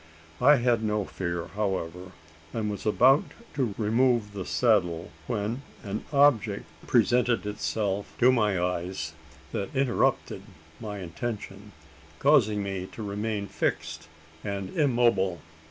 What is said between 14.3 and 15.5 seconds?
and immobile.